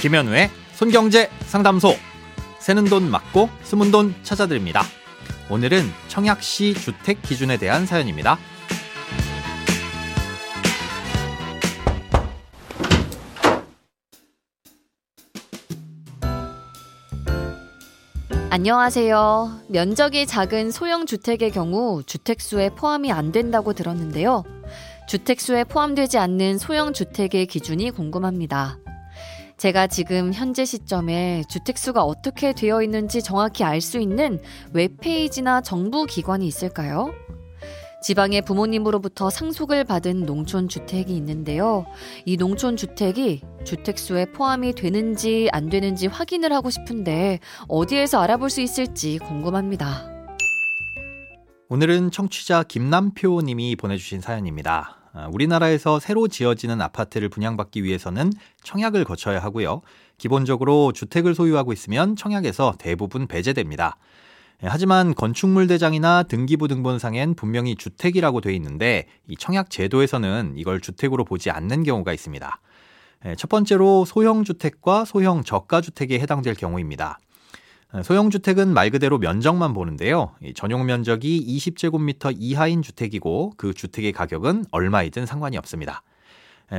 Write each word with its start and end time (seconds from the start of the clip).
김현우의 0.00 0.48
손경제 0.72 1.28
상담소. 1.40 1.94
새는 2.58 2.86
돈 2.86 3.10
맞고 3.10 3.50
숨은 3.64 3.90
돈 3.90 4.14
찾아드립니다. 4.22 4.82
오늘은 5.50 5.82
청약시 6.08 6.72
주택 6.72 7.20
기준에 7.20 7.58
대한 7.58 7.84
사연입니다. 7.84 8.38
안녕하세요. 18.48 19.60
면적이 19.68 20.26
작은 20.26 20.70
소형 20.70 21.04
주택의 21.04 21.50
경우 21.50 22.02
주택수에 22.06 22.70
포함이 22.70 23.12
안 23.12 23.32
된다고 23.32 23.74
들었는데요. 23.74 24.44
주택수에 25.08 25.64
포함되지 25.64 26.16
않는 26.16 26.56
소형 26.56 26.94
주택의 26.94 27.44
기준이 27.44 27.90
궁금합니다. 27.90 28.78
제가 29.60 29.88
지금 29.88 30.32
현재 30.32 30.64
시점에 30.64 31.42
주택수가 31.50 32.02
어떻게 32.02 32.54
되어 32.54 32.82
있는지 32.82 33.22
정확히 33.22 33.62
알 33.62 33.82
수 33.82 33.98
있는 33.98 34.40
웹페이지나 34.72 35.60
정부 35.60 36.06
기관이 36.06 36.46
있을까요? 36.46 37.12
지방의 38.02 38.40
부모님으로부터 38.42 39.28
상속을 39.28 39.84
받은 39.84 40.24
농촌 40.24 40.68
주택이 40.68 41.14
있는데요. 41.14 41.84
이 42.24 42.38
농촌 42.38 42.78
주택이 42.78 43.42
주택수에 43.66 44.32
포함이 44.32 44.72
되는지 44.72 45.50
안 45.52 45.68
되는지 45.68 46.06
확인을 46.06 46.54
하고 46.54 46.70
싶은데 46.70 47.40
어디에서 47.68 48.18
알아볼 48.18 48.48
수 48.48 48.62
있을지 48.62 49.18
궁금합니다. 49.18 50.10
오늘은 51.68 52.12
청취자 52.12 52.62
김남표 52.62 53.42
님이 53.42 53.76
보내주신 53.76 54.22
사연입니다. 54.22 54.99
아, 55.12 55.28
우리나라에서 55.32 55.98
새로 55.98 56.28
지어지는 56.28 56.80
아파트를 56.80 57.28
분양받기 57.28 57.82
위해서는 57.82 58.32
청약을 58.62 59.04
거쳐야 59.04 59.40
하고요. 59.40 59.82
기본적으로 60.18 60.92
주택을 60.92 61.34
소유하고 61.34 61.72
있으면 61.72 62.14
청약에서 62.14 62.74
대부분 62.78 63.26
배제됩니다. 63.26 63.96
예, 64.62 64.68
하지만 64.68 65.14
건축물 65.14 65.66
대장이나 65.66 66.24
등기부 66.24 66.68
등본상엔 66.68 67.34
분명히 67.34 67.74
주택이라고 67.74 68.40
돼 68.40 68.54
있는데 68.54 69.06
이 69.26 69.36
청약 69.36 69.70
제도에서는 69.70 70.54
이걸 70.56 70.80
주택으로 70.80 71.24
보지 71.24 71.50
않는 71.50 71.82
경우가 71.82 72.12
있습니다. 72.12 72.60
예, 73.26 73.34
첫 73.36 73.48
번째로 73.48 74.04
소형 74.04 74.44
주택과 74.44 75.04
소형 75.04 75.42
저가 75.42 75.80
주택에 75.80 76.18
해당될 76.20 76.54
경우입니다. 76.54 77.18
예, 77.96 78.02
소형주택은 78.02 78.72
말 78.72 78.90
그대로 78.90 79.18
면적만 79.18 79.72
보는데요. 79.74 80.32
전용 80.54 80.86
면적이 80.86 81.44
20제곱미터 81.58 82.34
이하인 82.38 82.82
주택이고 82.82 83.54
그 83.56 83.74
주택의 83.74 84.12
가격은 84.12 84.66
얼마이든 84.70 85.26
상관이 85.26 85.56
없습니다. 85.58 86.02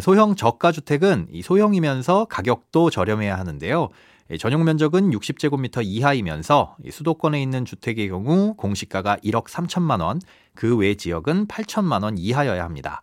소형 0.00 0.36
저가주택은 0.36 1.28
소형이면서 1.42 2.26
가격도 2.26 2.90
저렴해야 2.90 3.36
하는데요. 3.36 3.88
전용 4.38 4.62
면적은 4.64 5.10
60제곱미터 5.10 5.84
이하이면서 5.84 6.76
수도권에 6.88 7.42
있는 7.42 7.64
주택의 7.64 8.08
경우 8.08 8.54
공시가가 8.54 9.16
1억 9.16 9.46
3천만 9.46 10.00
원, 10.00 10.20
그 10.54 10.76
외 10.76 10.94
지역은 10.94 11.48
8천만 11.48 12.04
원 12.04 12.16
이하여야 12.16 12.62
합니다. 12.62 13.02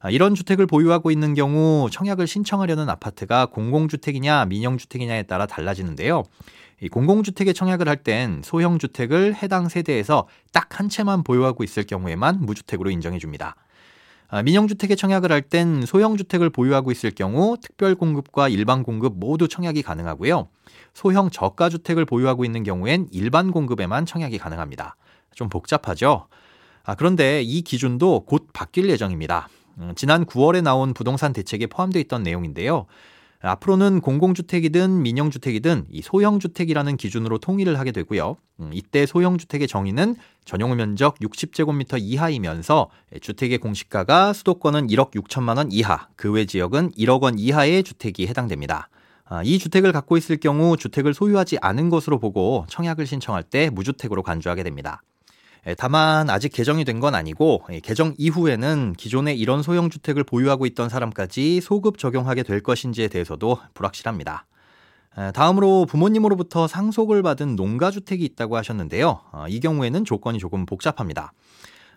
아, 0.00 0.10
이런 0.10 0.34
주택을 0.34 0.66
보유하고 0.66 1.10
있는 1.10 1.34
경우 1.34 1.88
청약을 1.90 2.26
신청하려는 2.26 2.88
아파트가 2.88 3.46
공공주택이냐 3.46 4.44
민영주택이냐에 4.46 5.24
따라 5.24 5.46
달라지는데요. 5.46 6.22
공공주택에 6.92 7.52
청약을 7.52 7.88
할 7.88 7.96
땐 8.04 8.40
소형주택을 8.44 9.34
해당 9.34 9.68
세대에서 9.68 10.28
딱 10.52 10.78
한 10.78 10.88
채만 10.88 11.24
보유하고 11.24 11.64
있을 11.64 11.82
경우에만 11.84 12.38
무주택으로 12.46 12.90
인정해 12.90 13.18
줍니다. 13.18 13.56
아, 14.28 14.42
민영주택에 14.42 14.94
청약을 14.94 15.32
할 15.32 15.42
땐 15.42 15.82
소형주택을 15.84 16.50
보유하고 16.50 16.92
있을 16.92 17.10
경우 17.10 17.56
특별공급과 17.60 18.48
일반공급 18.48 19.14
모두 19.18 19.48
청약이 19.48 19.82
가능하고요. 19.82 20.46
소형 20.94 21.30
저가주택을 21.30 22.04
보유하고 22.04 22.44
있는 22.44 22.62
경우엔 22.62 23.08
일반 23.10 23.50
공급에만 23.50 24.06
청약이 24.06 24.38
가능합니다. 24.38 24.94
좀 25.34 25.48
복잡하죠? 25.48 26.28
아, 26.84 26.94
그런데 26.94 27.42
이 27.42 27.62
기준도 27.62 28.26
곧 28.26 28.48
바뀔 28.52 28.88
예정입니다. 28.90 29.48
음, 29.78 29.92
지난 29.96 30.24
9월에 30.24 30.62
나온 30.62 30.94
부동산 30.94 31.32
대책에 31.32 31.66
포함되어 31.66 32.00
있던 32.02 32.22
내용인데요. 32.22 32.86
앞으로는 33.40 34.00
공공주택이든 34.00 35.00
민영주택이든 35.02 35.86
이 35.90 36.02
소형주택이라는 36.02 36.96
기준으로 36.96 37.38
통일을 37.38 37.78
하게 37.78 37.92
되고요. 37.92 38.36
음, 38.58 38.70
이때 38.72 39.06
소형주택의 39.06 39.68
정의는 39.68 40.16
전용 40.44 40.74
면적 40.74 41.16
60제곱미터 41.20 41.98
이하이면서 42.00 42.90
주택의 43.20 43.58
공시가가 43.58 44.32
수도권은 44.32 44.88
1억 44.88 45.12
6천만 45.12 45.56
원 45.58 45.70
이하, 45.70 46.08
그 46.16 46.32
외 46.32 46.46
지역은 46.46 46.92
1억 46.92 47.22
원 47.22 47.38
이하의 47.38 47.84
주택이 47.84 48.26
해당됩니다. 48.26 48.88
아, 49.24 49.42
이 49.44 49.58
주택을 49.58 49.92
갖고 49.92 50.16
있을 50.16 50.38
경우 50.38 50.76
주택을 50.76 51.14
소유하지 51.14 51.58
않은 51.60 51.90
것으로 51.90 52.18
보고 52.18 52.64
청약을 52.68 53.06
신청할 53.06 53.44
때 53.44 53.70
무주택으로 53.70 54.22
간주하게 54.22 54.64
됩니다. 54.64 55.02
다만 55.76 56.30
아직 56.30 56.50
개정이 56.50 56.84
된 56.84 56.98
건 56.98 57.14
아니고 57.14 57.62
개정 57.82 58.14
이후에는 58.18 58.94
기존에 58.96 59.34
이런 59.34 59.62
소형 59.62 59.90
주택을 59.90 60.24
보유하고 60.24 60.66
있던 60.66 60.88
사람까지 60.88 61.60
소급 61.60 61.98
적용하게 61.98 62.42
될 62.42 62.60
것인지에 62.60 63.08
대해서도 63.08 63.58
불확실합니다. 63.74 64.46
다음으로 65.34 65.86
부모님으로부터 65.86 66.66
상속을 66.68 67.22
받은 67.22 67.56
농가 67.56 67.90
주택이 67.90 68.24
있다고 68.24 68.56
하셨는데요. 68.56 69.20
어, 69.32 69.46
이 69.48 69.58
경우에는 69.60 70.04
조건이 70.04 70.38
조금 70.38 70.64
복잡합니다. 70.66 71.32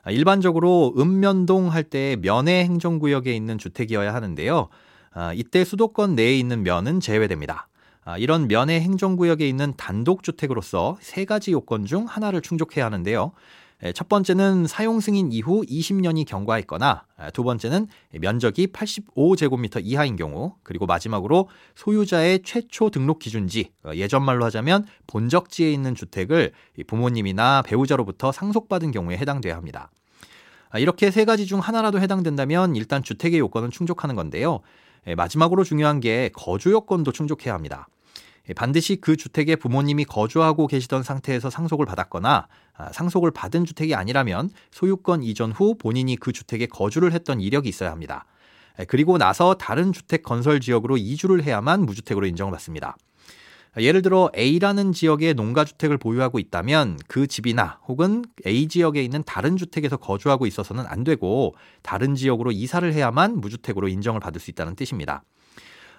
일반적으로 0.09 0.93
읍면동 0.97 1.72
할 1.72 1.83
때 1.83 2.17
면의 2.22 2.63
행정구역에 2.66 3.31
있는 3.35 3.57
주택이어야 3.59 4.13
하는데요. 4.13 4.69
아, 5.13 5.33
이때 5.33 5.63
수도권 5.63 6.16
내에 6.16 6.35
있는 6.38 6.63
면은 6.63 6.99
제외됩니다. 6.99 7.67
아, 8.03 8.17
이런 8.17 8.47
면의 8.47 8.81
행정구역에 8.81 9.47
있는 9.47 9.73
단독주택으로서 9.78 10.97
세 11.01 11.25
가지 11.25 11.51
요건 11.51 11.85
중 11.85 12.06
하나를 12.06 12.41
충족해야 12.41 12.85
하는데요. 12.85 13.31
첫 13.95 14.07
번째는 14.09 14.67
사용 14.67 15.00
승인 15.00 15.31
이후 15.31 15.63
20년이 15.63 16.28
경과했거나 16.28 17.03
두 17.34 17.44
번째는 17.44 17.88
면적이 18.11 18.67
85제곱미터 18.67 19.81
이하인 19.84 20.16
경우 20.16 20.53
그리고 20.61 20.85
마지막으로 20.85 21.50
소유자의 21.73 22.44
최초 22.44 22.91
등록 22.91 23.17
기준지 23.17 23.72
어, 23.84 23.91
예전 23.95 24.23
말로 24.23 24.45
하자면 24.45 24.85
본적지에 25.07 25.72
있는 25.72 25.95
주택을 25.95 26.51
부모님이나 26.85 27.63
배우자로부터 27.63 28.31
상속받은 28.31 28.91
경우에 28.91 29.17
해당돼야 29.17 29.56
합니다. 29.56 29.90
아, 30.69 30.78
이렇게 30.78 31.09
세 31.09 31.25
가지 31.25 31.47
중 31.47 31.59
하나라도 31.59 32.00
해당된다면 32.00 32.75
일단 32.75 33.01
주택의 33.01 33.40
요건은 33.40 33.72
충족하는 33.72 34.16
건데요. 34.16 34.61
마지막으로 35.06 35.63
중요한 35.63 36.00
게 36.00 36.29
거주 36.34 36.72
요건도 36.72 37.12
충족해야 37.12 37.53
합니다. 37.53 37.88
예, 38.50 38.53
반드시 38.53 38.97
그 38.97 39.16
주택에 39.16 39.56
부모님이 39.56 40.06
거주하고 40.06 40.67
계시던 40.67 41.03
상태에서 41.03 41.50
상속을 41.50 41.85
받았거나 41.85 42.47
아, 42.73 42.91
상속을 42.91 43.31
받은 43.31 43.66
주택이 43.66 43.95
아니라면 43.95 44.50
소유권 44.72 45.23
이전 45.23 45.51
후 45.51 45.75
본인이 45.78 46.16
그 46.16 46.31
주택에 46.31 46.66
거주를 46.66 47.13
했던 47.13 47.40
이력이 47.40 47.69
있어야 47.69 47.91
합니다. 47.91 48.25
예, 48.79 48.85
그리고 48.85 49.17
나서 49.17 49.53
다른 49.56 49.94
주택 49.94 50.23
건설 50.23 50.59
지역으로 50.59 50.97
이주를 50.97 51.44
해야만 51.44 51.85
무주택으로 51.85 52.25
인정을 52.25 52.51
받습니다. 52.51 52.97
예를 53.78 54.02
들어 54.02 54.30
A라는 54.38 54.92
지역에 54.92 55.32
농가주택을 55.32 55.98
보유하고 55.98 56.40
있다면 56.40 57.00
그 57.08 57.26
집이나 57.26 57.80
혹은 57.88 58.26
A 58.46 58.68
지역에 58.68 59.02
있는 59.02 59.24
다른 59.26 59.56
주택에서 59.56 59.96
거주하고 59.96 60.46
있어서는 60.46 60.86
안 60.88 61.06
되고 61.06 61.56
다른 61.82 62.16
지역으로 62.16 62.52
이사를 62.52 62.92
해야만 62.92 63.40
무주택으로 63.40 63.88
인정을 63.88 64.20
받을 64.20 64.42
수 64.42 64.52
있다는 64.52 64.76
뜻입니다. 64.76 65.24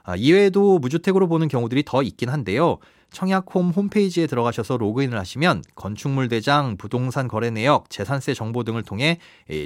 아, 0.05 0.17
이외에도 0.17 0.79
무주택으로 0.81 1.29
보는 1.29 1.49
경우들이 1.49 1.85
더 1.87 2.03
있긴 2.03 2.29
한데요. 2.29 2.79
청약홈 3.13 3.71
홈페이지에 3.71 4.27
들어가셔서 4.27 4.77
로그인을 4.79 5.19
하시면 5.19 5.63
건축물 5.75 6.29
대장, 6.29 6.77
부동산 6.77 7.29
거래 7.29 7.51
내역, 7.51 7.91
재산세 7.91 8.35
정보 8.35 8.65
등을 8.65 8.83
통해 8.83 9.19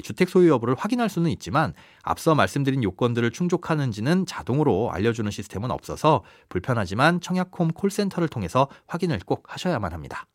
주택 0.02 0.28
소유 0.28 0.50
여부를 0.50 0.74
확인할 0.76 1.08
수는 1.08 1.30
있지만 1.30 1.72
앞서 2.02 2.34
말씀드린 2.34 2.82
요건들을 2.82 3.30
충족하는지는 3.30 4.26
자동으로 4.26 4.90
알려주는 4.92 5.30
시스템은 5.30 5.70
없어서 5.70 6.22
불편하지만 6.48 7.20
청약홈 7.20 7.68
콜센터를 7.68 8.28
통해서 8.28 8.68
확인을 8.86 9.20
꼭 9.24 9.44
하셔야만 9.46 9.92
합니다. 9.92 10.26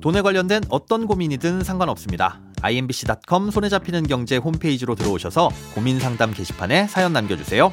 돈에 0.00 0.20
관련된 0.20 0.62
어떤 0.68 1.06
고민이든 1.06 1.62
상관없습니다. 1.62 2.40
imbc.com 2.60 3.50
손에 3.50 3.68
잡히는 3.68 4.08
경제 4.08 4.36
홈페이지로 4.36 4.96
들어오셔서 4.96 5.50
고민 5.74 6.00
상담 6.00 6.32
게시판에 6.32 6.88
사연 6.88 7.12
남겨주세요. 7.12 7.72